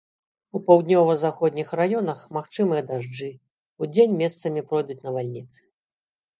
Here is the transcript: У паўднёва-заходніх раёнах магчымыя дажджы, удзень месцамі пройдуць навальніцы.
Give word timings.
У 0.59 0.61
паўднёва-заходніх 0.69 1.69
раёнах 1.81 2.19
магчымыя 2.39 2.81
дажджы, 2.89 3.31
удзень 3.87 4.19
месцамі 4.25 4.67
пройдуць 4.73 5.01
навальніцы. 5.07 5.59